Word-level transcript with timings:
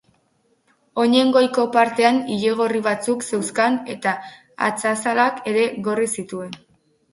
Oinen 1.03 1.33
goiko 1.35 1.65
partean 1.75 2.17
ile 2.37 2.55
gorri 2.63 2.81
batzuk 2.89 3.27
zeuzkan 3.29 3.79
eta 3.97 4.15
atzazalak 4.71 5.41
ere 5.55 5.69
gorri 5.91 6.13
zituen. 6.19 6.61